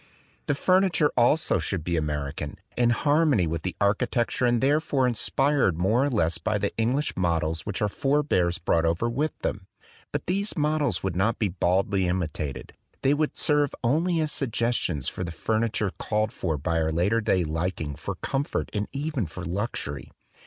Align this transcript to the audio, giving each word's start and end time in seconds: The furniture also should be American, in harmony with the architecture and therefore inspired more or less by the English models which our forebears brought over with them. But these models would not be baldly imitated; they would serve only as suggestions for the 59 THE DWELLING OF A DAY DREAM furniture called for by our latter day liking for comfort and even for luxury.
The 0.47 0.55
furniture 0.55 1.11
also 1.15 1.59
should 1.59 1.83
be 1.83 1.95
American, 1.95 2.57
in 2.75 2.89
harmony 2.89 3.45
with 3.45 3.61
the 3.61 3.75
architecture 3.79 4.47
and 4.47 4.59
therefore 4.59 5.05
inspired 5.07 5.77
more 5.77 6.03
or 6.05 6.09
less 6.09 6.39
by 6.39 6.57
the 6.57 6.75
English 6.75 7.15
models 7.15 7.67
which 7.67 7.83
our 7.83 7.87
forebears 7.87 8.57
brought 8.57 8.83
over 8.83 9.07
with 9.07 9.37
them. 9.43 9.67
But 10.11 10.25
these 10.25 10.57
models 10.57 11.03
would 11.03 11.15
not 11.15 11.37
be 11.37 11.49
baldly 11.49 12.07
imitated; 12.07 12.73
they 13.03 13.13
would 13.13 13.37
serve 13.37 13.75
only 13.83 14.19
as 14.21 14.31
suggestions 14.31 15.07
for 15.07 15.23
the 15.23 15.29
59 15.29 15.45
THE 15.61 15.67
DWELLING 15.67 15.67
OF 15.67 15.67
A 15.67 15.69
DAY 15.69 15.69
DREAM 15.69 15.91
furniture 15.91 16.09
called 16.09 16.31
for 16.31 16.57
by 16.57 16.81
our 16.81 16.91
latter 16.91 17.21
day 17.21 17.43
liking 17.43 17.93
for 17.93 18.15
comfort 18.15 18.71
and 18.73 18.87
even 18.91 19.27
for 19.27 19.45
luxury. 19.45 20.11